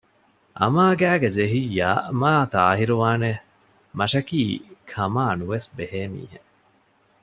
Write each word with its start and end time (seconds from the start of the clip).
އަމާ 0.61 0.85
ގައިގައި 0.99 1.33
ޖެހިއްޔާ 1.35 1.89
މާތާހިރުވާނެއެވެ! 2.21 3.41
މަށަކީ 3.97 4.41
ކަމާ 4.91 5.23
ނުވެސް 5.39 5.69
ބެހޭ 5.77 6.01
މީހެއް 6.13 6.49